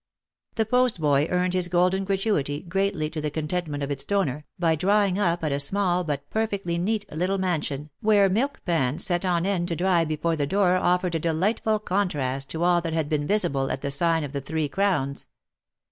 The 0.55 0.65
postboy 0.65 1.27
earned 1.29 1.53
his 1.53 1.67
golden 1.67 2.05
gratuity, 2.05 2.63
greatly 2.63 3.07
to 3.11 3.21
the 3.21 3.29
contentment 3.29 3.83
of 3.83 3.91
its 3.91 4.03
donor, 4.03 4.45
by 4.57 4.73
drawing 4.75 5.19
up 5.19 5.43
at 5.43 5.51
a 5.51 5.59
small 5.59 6.03
but 6.03 6.27
perfectly 6.31 6.79
neat 6.79 7.05
little 7.15 7.37
man 7.37 7.61
sion, 7.61 7.91
where 7.99 8.27
milk 8.27 8.61
pans 8.65 9.05
set 9.05 9.25
on 9.25 9.45
end 9.45 9.67
to 9.67 9.75
dry 9.75 10.03
before 10.03 10.35
the 10.35 10.47
door 10.47 10.75
offered 10.75 11.13
a 11.13 11.19
de 11.19 11.29
lightfulcontrasttoallthathad 11.29 13.09
been 13.09 13.27
visible 13.27 13.67
atthe 13.67 13.93
sign 13.93 14.23
ofthe 14.27 14.41
ThreeCrowns. 14.41 15.27